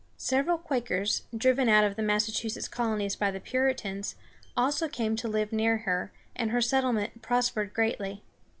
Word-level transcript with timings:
Several 0.17 0.57
Quakers, 0.57 1.27
driven 1.37 1.69
out 1.69 1.83
of 1.83 1.95
the 1.95 2.01
Massachusetts 2.01 2.67
colonies 2.67 3.15
by 3.15 3.29
the 3.29 3.39
Puritans, 3.39 4.15
also 4.57 4.87
came 4.87 5.15
to 5.17 5.27
live 5.27 5.51
near 5.53 5.77
her, 5.77 6.11
and 6.35 6.49
her 6.49 6.59
settlement 6.61 7.21
prospered 7.21 7.71
greatly. 7.71 8.23